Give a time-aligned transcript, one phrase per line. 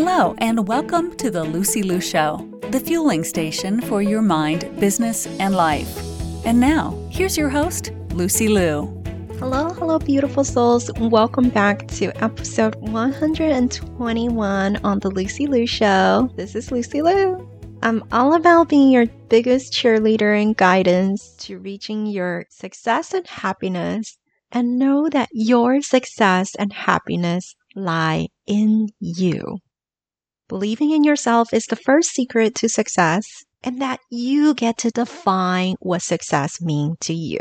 [0.00, 5.26] Hello, and welcome to the Lucy Liu Show, the fueling station for your mind, business,
[5.40, 5.98] and life.
[6.46, 8.86] And now, here's your host, Lucy Liu.
[9.40, 10.88] Hello, hello, beautiful souls.
[10.98, 16.30] Welcome back to episode 121 on the Lucy Liu Show.
[16.36, 17.50] This is Lucy Liu.
[17.82, 24.16] I'm all about being your biggest cheerleader and guidance to reaching your success and happiness.
[24.52, 29.58] And know that your success and happiness lie in you.
[30.48, 35.74] Believing in yourself is the first secret to success, and that you get to define
[35.80, 37.38] what success means to you.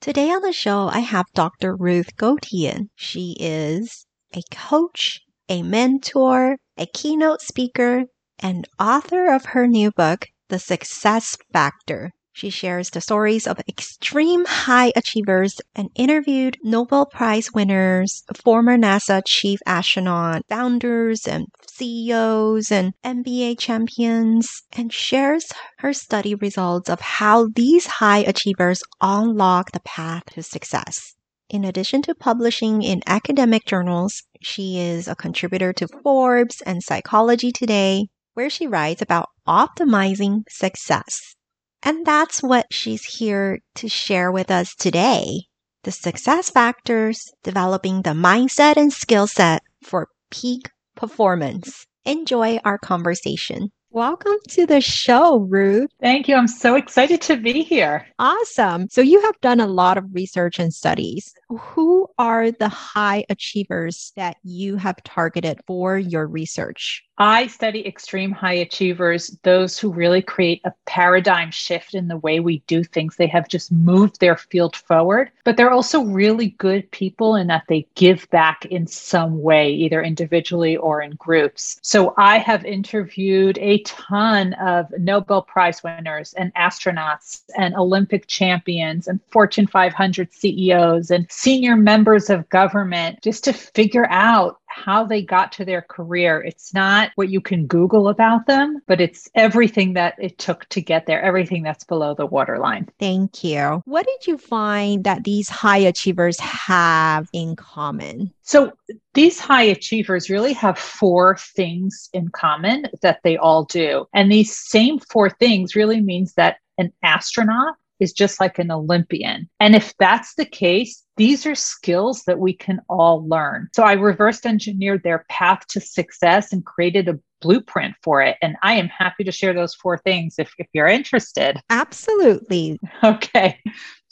[0.00, 1.76] Today on the show, I have Dr.
[1.76, 2.88] Ruth Gotian.
[2.94, 8.04] She is a coach, a mentor, a keynote speaker,
[8.38, 14.44] and author of her new book, The Success Factor she shares the stories of extreme
[14.44, 22.92] high achievers and interviewed Nobel Prize winners, former NASA chief astronaut, founders and CEOs and
[23.02, 30.24] NBA champions, and shares her study results of how these high achievers unlock the path
[30.34, 31.14] to success.
[31.48, 37.50] In addition to publishing in academic journals, she is a contributor to Forbes and Psychology
[37.50, 41.35] Today, where she writes about optimizing success.
[41.82, 45.44] And that's what she's here to share with us today.
[45.84, 51.86] The success factors, developing the mindset and skill set for peak performance.
[52.04, 53.70] Enjoy our conversation.
[53.96, 55.88] Welcome to the show, Ruth.
[56.02, 56.36] Thank you.
[56.36, 58.06] I'm so excited to be here.
[58.18, 58.88] Awesome.
[58.90, 61.32] So, you have done a lot of research and studies.
[61.48, 67.06] Who are the high achievers that you have targeted for your research?
[67.18, 72.40] I study extreme high achievers, those who really create a paradigm shift in the way
[72.40, 73.16] we do things.
[73.16, 77.64] They have just moved their field forward, but they're also really good people in that
[77.70, 81.78] they give back in some way, either individually or in groups.
[81.80, 89.08] So I have interviewed a ton of Nobel Prize winners and astronauts and Olympic champions
[89.08, 95.22] and Fortune 500 CEOs and senior members of government just to figure out how they
[95.22, 96.42] got to their career.
[96.42, 100.82] It's not what you can Google about them, but it's everything that it took to
[100.82, 102.88] get there, everything that's below the waterline.
[102.98, 103.82] Thank you.
[103.86, 108.32] What did you find that these high achievers have in common?
[108.42, 108.72] So,
[109.14, 114.06] these high achievers really have four things in common that they all do.
[114.12, 119.48] And these same four things really means that an astronaut is just like an Olympian.
[119.60, 123.68] And if that's the case, these are skills that we can all learn.
[123.74, 128.36] So I reverse engineered their path to success and created a blueprint for it.
[128.42, 131.60] And I am happy to share those four things if, if you're interested.
[131.70, 132.78] Absolutely.
[133.04, 133.60] Okay.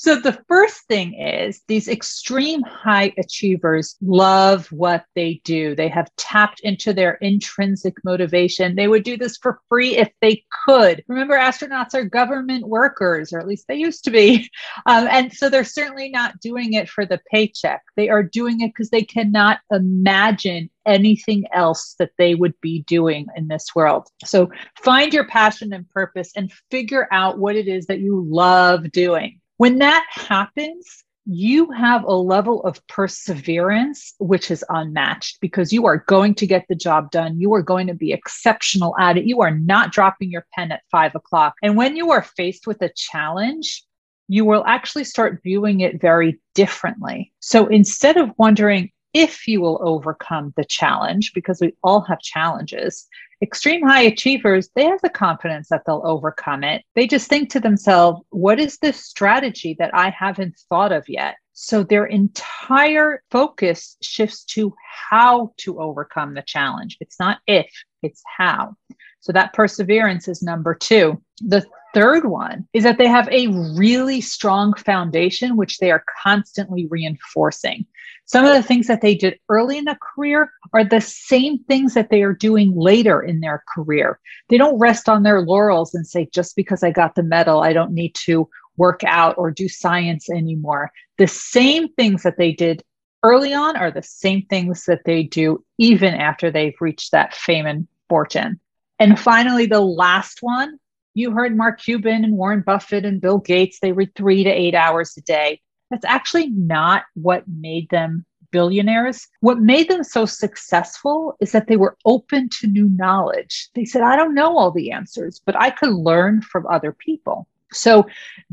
[0.04, 5.75] So the first thing is these extreme high achievers love what they do.
[5.75, 8.76] They have tapped into their intrinsic motivation.
[8.76, 11.03] They would do this for free if they could.
[11.09, 14.47] Remember, astronauts are government workers, or at least they used to be.
[14.87, 17.81] Um, and so they're certainly not doing it for the paycheck.
[17.97, 23.26] They are doing it because they cannot imagine anything else that they would be doing
[23.37, 24.09] in this world.
[24.25, 24.50] So
[24.82, 29.41] find your passion and purpose and figure out what it is that you love doing.
[29.56, 36.04] When that happens, you have a level of perseverance which is unmatched because you are
[36.06, 37.41] going to get the job done.
[37.41, 39.25] You are going to be exceptional at it.
[39.25, 41.54] You are not dropping your pen at five o'clock.
[41.62, 43.84] And when you are faced with a challenge,
[44.28, 47.32] you will actually start viewing it very differently.
[47.41, 53.06] So instead of wondering if you will overcome the challenge, because we all have challenges,
[53.43, 56.83] extreme high achievers, they have the confidence that they'll overcome it.
[56.95, 61.37] They just think to themselves, what is this strategy that I haven't thought of yet?
[61.53, 64.75] So their entire focus shifts to
[65.11, 66.97] how to overcome the challenge.
[67.00, 67.71] It's not if,
[68.03, 68.75] it's how.
[69.21, 71.23] So that perseverance is number two.
[71.41, 73.47] The third one is that they have a
[73.78, 77.87] really strong foundation, which they are constantly reinforcing.
[78.27, 81.94] Some of the things that they did early in a career are the same things
[81.94, 84.19] that they are doing later in their career.
[84.49, 87.73] They don't rest on their laurels and say, just because I got the medal, I
[87.73, 90.91] don't need to work out or do science anymore.
[91.19, 92.82] The same things that they did
[93.23, 97.67] early on are the same things that they do even after they've reached that fame
[97.67, 98.58] and fortune.
[98.99, 100.79] And finally, the last one
[101.14, 104.75] you heard Mark Cuban and Warren Buffett and Bill Gates, they read three to eight
[104.75, 105.61] hours a day.
[105.90, 109.26] That's actually not what made them billionaires.
[109.40, 113.69] What made them so successful is that they were open to new knowledge.
[113.75, 117.49] They said, I don't know all the answers, but I could learn from other people.
[117.72, 118.06] So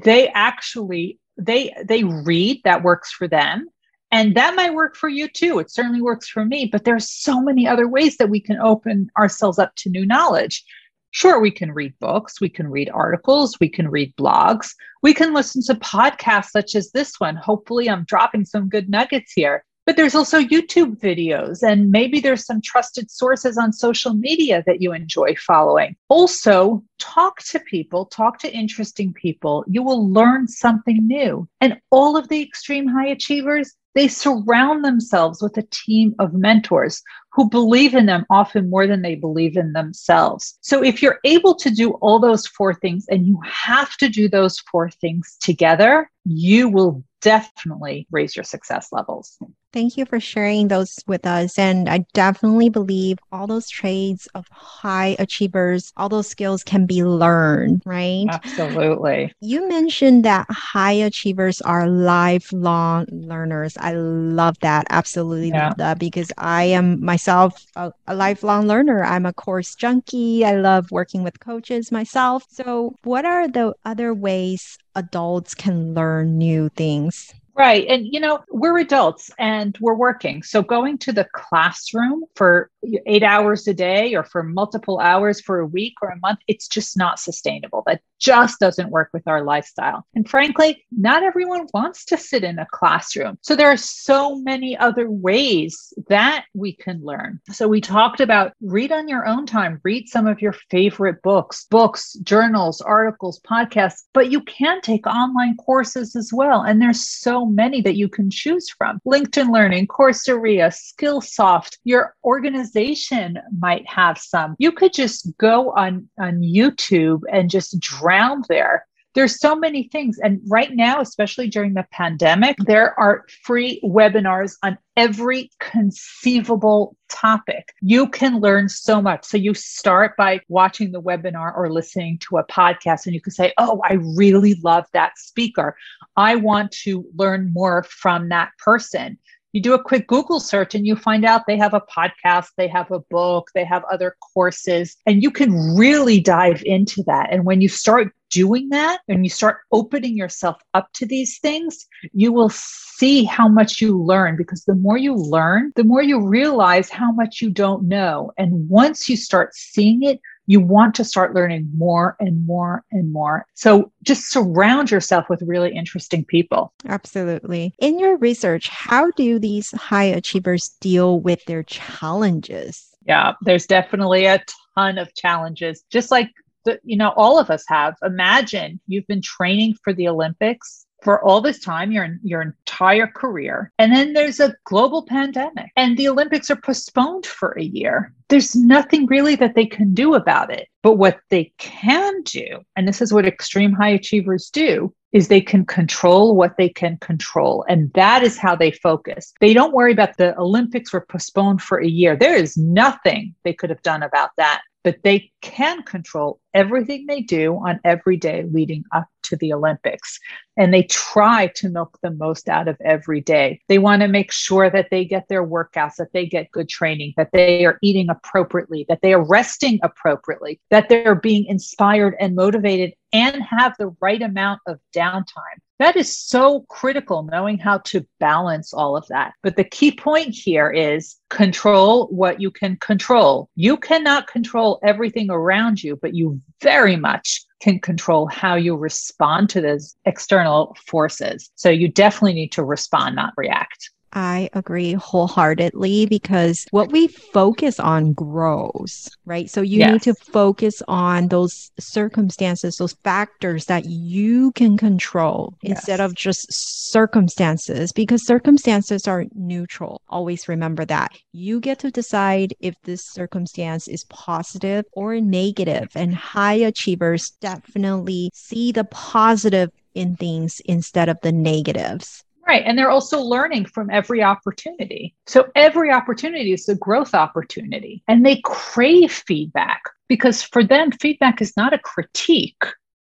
[0.03, 3.67] they actually they they read that works for them
[4.11, 5.59] And that might work for you too.
[5.59, 9.09] It certainly works for me, but there's so many other ways that we can open
[9.17, 10.63] ourselves up to new knowledge.
[11.11, 14.73] Sure, we can read books, we can read articles, we can read blogs,
[15.03, 17.35] we can listen to podcasts such as this one.
[17.35, 19.65] Hopefully, I'm dropping some good nuggets here.
[19.85, 24.79] But there's also YouTube videos, and maybe there's some trusted sources on social media that
[24.79, 25.95] you enjoy following.
[26.07, 29.65] Also, talk to people, talk to interesting people.
[29.67, 31.49] You will learn something new.
[31.61, 37.01] And all of the extreme high achievers, they surround themselves with a team of mentors
[37.33, 40.57] who believe in them often more than they believe in themselves.
[40.61, 44.27] So if you're able to do all those four things and you have to do
[44.27, 49.37] those four things together, you will definitely raise your success levels.
[49.73, 51.57] Thank you for sharing those with us.
[51.57, 57.03] And I definitely believe all those traits of high achievers, all those skills can be
[57.03, 58.25] learned, right?
[58.29, 59.33] Absolutely.
[59.39, 63.77] You mentioned that high achievers are lifelong learners.
[63.79, 64.87] I love that.
[64.89, 65.69] Absolutely yeah.
[65.69, 69.05] love that because I am myself a, a lifelong learner.
[69.05, 70.43] I'm a course junkie.
[70.43, 72.43] I love working with coaches myself.
[72.49, 77.33] So, what are the other ways adults can learn new things?
[77.61, 77.85] Right.
[77.87, 80.41] And, you know, we're adults and we're working.
[80.41, 82.71] So going to the classroom for
[83.05, 86.67] eight hours a day or for multiple hours for a week or a month, it's
[86.67, 87.83] just not sustainable.
[87.85, 90.07] That just doesn't work with our lifestyle.
[90.15, 93.37] And frankly, not everyone wants to sit in a classroom.
[93.41, 97.41] So there are so many other ways that we can learn.
[97.51, 101.67] So we talked about read on your own time, read some of your favorite books,
[101.69, 106.61] books, journals, articles, podcasts, but you can take online courses as well.
[106.61, 108.99] And there's so many that you can choose from.
[109.05, 114.55] LinkedIn Learning, Coursera, Skillsoft, your organization might have some.
[114.59, 120.17] You could just go on, on YouTube and just drown there there's so many things.
[120.19, 127.73] And right now, especially during the pandemic, there are free webinars on every conceivable topic.
[127.81, 129.25] You can learn so much.
[129.25, 133.33] So you start by watching the webinar or listening to a podcast, and you can
[133.33, 135.75] say, Oh, I really love that speaker.
[136.15, 139.17] I want to learn more from that person
[139.53, 142.67] you do a quick Google search and you find out they have a podcast, they
[142.67, 147.31] have a book, they have other courses, and you can really dive into that.
[147.31, 151.85] And when you start doing that and you start opening yourself up to these things,
[152.13, 156.25] you will see how much you learn because the more you learn, the more you
[156.25, 158.31] realize how much you don't know.
[158.37, 163.11] And once you start seeing it, you want to start learning more and more and
[163.11, 163.45] more.
[163.53, 166.73] So just surround yourself with really interesting people.
[166.87, 167.73] Absolutely.
[167.79, 172.89] In your research, how do these high achievers deal with their challenges?
[173.05, 174.43] Yeah, there's definitely a
[174.75, 175.83] ton of challenges.
[175.89, 176.29] Just like
[176.65, 177.95] the, you know all of us have.
[178.03, 183.71] Imagine you've been training for the Olympics for all this time, your, your entire career.
[183.79, 188.13] And then there's a global pandemic and the Olympics are postponed for a year.
[188.29, 190.67] There's nothing really that they can do about it.
[190.83, 195.41] But what they can do, and this is what extreme high achievers do, is they
[195.41, 197.65] can control what they can control.
[197.67, 199.33] And that is how they focus.
[199.41, 202.15] They don't worry about the Olympics were postponed for a year.
[202.15, 207.21] There is nothing they could have done about that but they can control everything they
[207.21, 210.19] do on every day leading up to the Olympics.
[210.57, 213.61] And they try to milk the most out of every day.
[213.69, 217.13] They want to make sure that they get their workouts, that they get good training,
[217.15, 222.35] that they are eating appropriately, that they are resting appropriately, that they're being inspired and
[222.35, 225.59] motivated and have the right amount of downtime.
[225.79, 229.33] That is so critical, knowing how to balance all of that.
[229.41, 233.49] But the key point here is control what you can control.
[233.55, 239.49] You cannot control everything around you, but you very much can control how you respond
[239.51, 241.51] to those external forces.
[241.55, 243.91] So you definitely need to respond, not react.
[244.13, 249.49] I agree wholeheartedly because what we focus on grows, right?
[249.49, 249.91] So you yes.
[249.91, 255.77] need to focus on those circumstances, those factors that you can control yes.
[255.77, 260.01] instead of just circumstances because circumstances are neutral.
[260.09, 261.11] Always remember that.
[261.31, 268.31] You get to decide if this circumstance is positive or negative, and high achievers definitely
[268.33, 272.23] see the positive in things instead of the negatives.
[272.47, 272.63] Right.
[272.65, 275.15] And they're also learning from every opportunity.
[275.27, 278.03] So every opportunity is a growth opportunity.
[278.07, 282.63] And they crave feedback because for them, feedback is not a critique,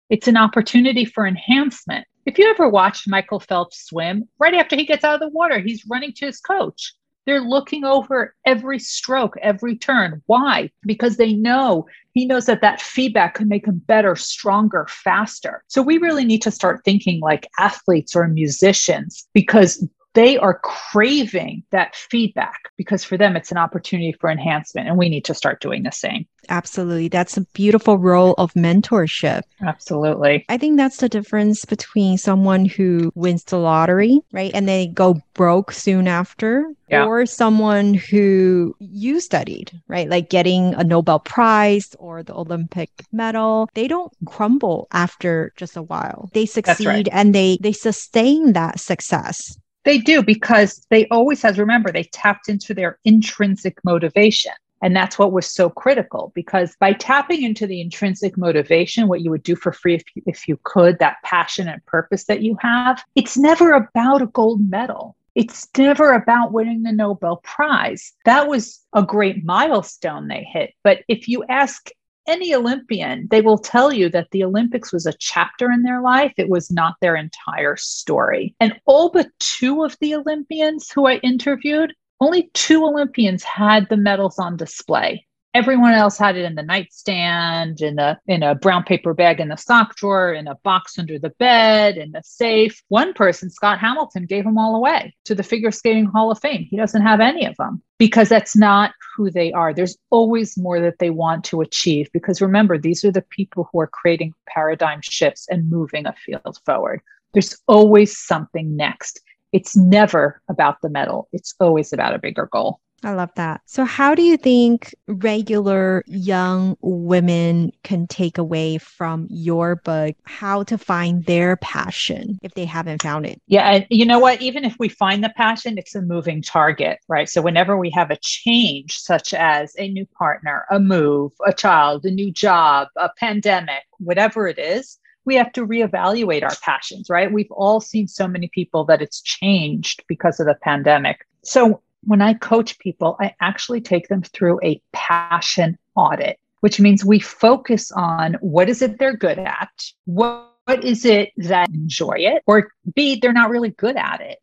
[0.09, 2.05] it's an opportunity for enhancement.
[2.25, 5.59] If you ever watched Michael Phelps swim, right after he gets out of the water,
[5.59, 6.93] he's running to his coach.
[7.27, 10.23] They're looking over every stroke, every turn.
[10.25, 10.71] Why?
[10.83, 15.63] Because they know he knows that that feedback can make him better, stronger, faster.
[15.67, 19.85] So we really need to start thinking like athletes or musicians because
[20.17, 25.09] they are craving that feedback because for them it's an opportunity for enhancement and we
[25.09, 27.07] need to start doing the same Absolutely.
[27.07, 29.41] That's a beautiful role of mentorship.
[29.61, 30.45] Absolutely.
[30.49, 34.51] I think that's the difference between someone who wins the lottery, right?
[34.53, 37.05] And they go broke soon after, yeah.
[37.05, 40.09] or someone who you studied, right?
[40.09, 43.69] Like getting a Nobel Prize or the Olympic medal.
[43.73, 46.29] They don't crumble after just a while.
[46.33, 47.09] They succeed right.
[47.11, 49.57] and they they sustain that success.
[49.87, 54.51] They do because they always has remember they tapped into their intrinsic motivation.
[54.81, 59.31] And that's what was so critical because by tapping into the intrinsic motivation, what you
[59.31, 62.57] would do for free if you, if you could, that passion and purpose that you
[62.59, 65.15] have, it's never about a gold medal.
[65.35, 68.11] It's never about winning the Nobel Prize.
[68.25, 70.73] That was a great milestone they hit.
[70.83, 71.91] But if you ask
[72.27, 76.33] any Olympian, they will tell you that the Olympics was a chapter in their life.
[76.37, 78.55] It was not their entire story.
[78.59, 83.97] And all but two of the Olympians who I interviewed only two Olympians had the
[83.97, 85.26] medals on display.
[85.57, 89.47] Everyone else had it in the nightstand, in a in a brown paper bag in
[89.47, 92.83] the sock drawer, in a box under the bed, in the safe.
[92.89, 96.67] One person, Scott Hamilton, gave them all away to the Figure Skating Hall of Fame.
[96.69, 99.73] He doesn't have any of them because that's not who they are.
[99.73, 103.79] There's always more that they want to achieve because remember, these are the people who
[103.79, 107.01] are creating paradigm shifts and moving a field forward.
[107.33, 109.21] There's always something next
[109.53, 112.79] it's never about the medal, it's always about a bigger goal.
[113.03, 113.61] I love that.
[113.65, 120.63] So, how do you think regular young women can take away from your book how
[120.63, 123.39] to find their passion if they haven't found it?
[123.47, 123.85] Yeah.
[123.89, 124.41] You know what?
[124.41, 127.29] Even if we find the passion, it's a moving target, right?
[127.29, 132.03] So, whenever we have a change, such as a new partner, a move, a child,
[132.05, 137.31] a new job, a pandemic, whatever it is, we have to reevaluate our passions, right?
[137.31, 141.27] We've all seen so many people that it's changed because of the pandemic.
[141.43, 147.03] So when I coach people, I actually take them through a passion audit, which means
[147.03, 149.69] we focus on what is it they're good at?
[150.05, 152.43] What, what is it that enjoy it?
[152.45, 154.39] Or B, they're not really good at it.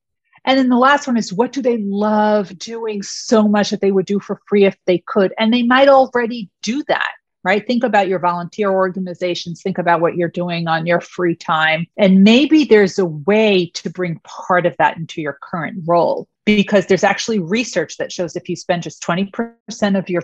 [0.47, 3.93] And then the last one is what do they love doing so much that they
[3.93, 5.33] would do for free if they could?
[5.39, 7.11] And they might already do that
[7.45, 7.67] right?
[7.67, 11.87] Think about your volunteer organizations, think about what you're doing on your free time.
[11.97, 16.87] And maybe there's a way to bring part of that into your current role because
[16.87, 20.23] there's actually research that shows if you spend just 20% of your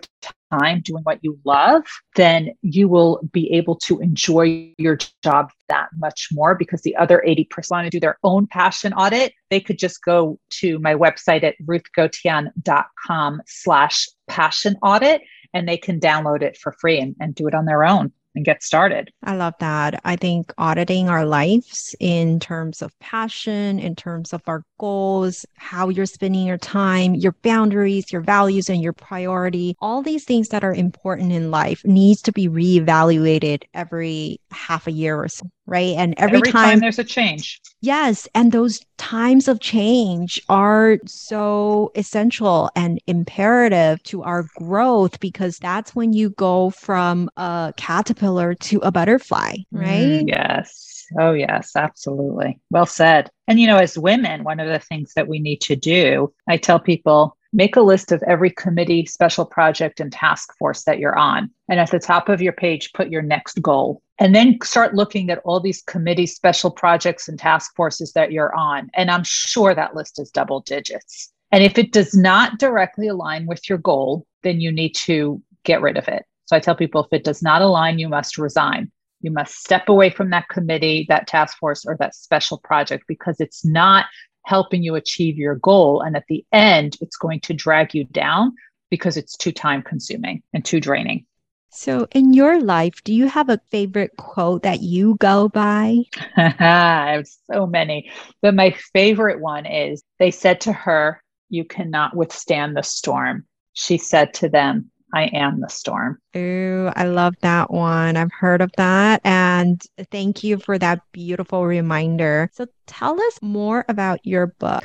[0.51, 1.85] time doing what you love,
[2.17, 7.23] then you will be able to enjoy your job that much more because the other
[7.27, 9.33] 80% want to do their own passion audit.
[9.49, 15.23] They could just go to my website at ruthgotian.com slash passion audit
[15.55, 18.45] and they can download it for free and, and do it on their own and
[18.45, 19.13] get started.
[19.25, 20.01] I love that.
[20.05, 25.91] I think auditing our lives in terms of passion, in terms of our goals, how
[25.91, 30.65] you're spending your time, your boundaries, your values, and your priority, all these things that
[30.65, 35.95] are important in life needs to be reevaluated every half a year or so right?
[35.97, 37.61] And every, every time, time, there's a change.
[37.81, 38.29] Yes.
[38.35, 45.95] And those times of change are so essential and imperative to our growth because that's
[45.95, 50.25] when you go from a caterpillar to a butterfly, right?
[50.25, 51.07] Mm, yes.
[51.19, 52.59] Oh, yes, absolutely.
[52.71, 53.31] Well said.
[53.51, 56.57] And, you know, as women, one of the things that we need to do, I
[56.57, 61.19] tell people, make a list of every committee, special project, and task force that you're
[61.19, 61.51] on.
[61.69, 65.31] And at the top of your page, put your next goal and then start looking
[65.31, 68.89] at all these committees, special projects, and task forces that you're on.
[68.95, 71.33] And I'm sure that list is double digits.
[71.51, 75.83] And if it does not directly align with your goal, then you need to get
[75.83, 76.25] rid of it.
[76.45, 78.93] So I tell people if it does not align, you must resign.
[79.21, 83.41] You must step away from that committee, that task force, or that special project because
[83.41, 84.07] it's not
[84.45, 86.01] helping you achieve your goal.
[86.01, 88.53] And at the end, it's going to drag you down
[88.91, 91.27] because it's too time consuming and too draining.
[91.73, 95.99] So, in your life, do you have a favorite quote that you go by?
[96.37, 98.11] I have so many,
[98.43, 103.47] but my favorite one is they said to her, You cannot withstand the storm.
[103.73, 106.19] She said to them, I am the storm.
[106.37, 108.17] Ooh, I love that one.
[108.17, 109.21] I've heard of that.
[109.25, 112.51] And thank you for that beautiful reminder.
[112.53, 114.85] So, tell us more about your book.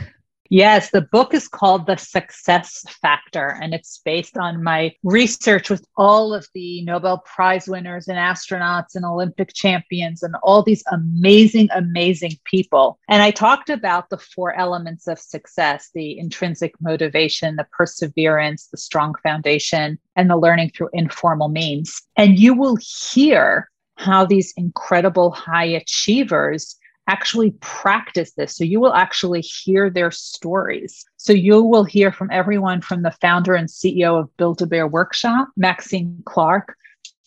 [0.50, 5.86] Yes, the book is called The Success Factor, and it's based on my research with
[5.98, 11.70] all of the Nobel Prize winners and astronauts and Olympic champions and all these amazing,
[11.74, 13.00] amazing people.
[13.10, 18.78] And I talked about the four elements of success the intrinsic motivation, the perseverance, the
[18.78, 22.04] strong foundation, and the learning through informal means.
[22.18, 26.75] And you will hear how these incredible high achievers
[27.08, 28.56] actually practice this.
[28.56, 31.06] So you will actually hear their stories.
[31.18, 34.88] So you will hear from everyone from the founder and CEO of Build a Bear
[34.88, 36.76] Workshop, Maxine Clark,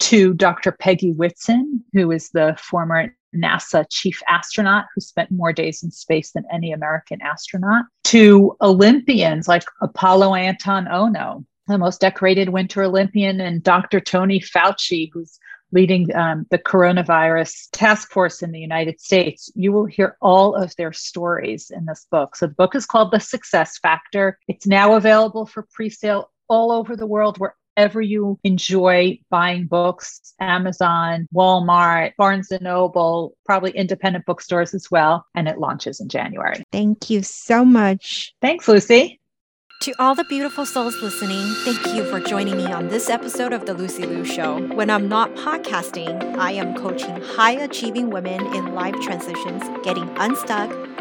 [0.00, 0.72] to Dr.
[0.72, 6.32] Peggy Whitson, who is the former NASA chief astronaut who spent more days in space
[6.32, 13.40] than any American astronaut, to Olympians like Apollo Anton Ohno, the most decorated Winter Olympian,
[13.40, 14.00] and Dr.
[14.00, 15.38] Tony Fauci, who's
[15.72, 19.50] leading um, the coronavirus task force in the United States.
[19.54, 22.36] You will hear all of their stories in this book.
[22.36, 24.38] So the book is called The Success Factor.
[24.48, 30.34] It's now available for pre sale all over the world wherever you enjoy buying books
[30.40, 36.62] amazon walmart barnes and noble probably independent bookstores as well and it launches in january
[36.72, 39.17] thank you so much thanks lucy
[39.80, 43.64] to all the beautiful souls listening, thank you for joining me on this episode of
[43.64, 44.60] The Lucy Liu Show.
[44.74, 50.87] When I'm not podcasting, I am coaching high achieving women in life transitions, getting unstuck